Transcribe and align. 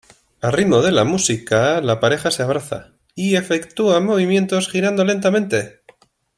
Al 0.47 0.51
ritmo 0.53 0.81
de 0.81 0.91
la 0.91 1.03
música, 1.03 1.79
la 1.79 1.99
pareja 1.99 2.31
se 2.31 2.41
abraza, 2.41 2.93
y 3.13 3.35
efectúa 3.35 3.99
movimientos 4.01 4.67
girando 4.67 5.05
lentamente. 5.05 5.83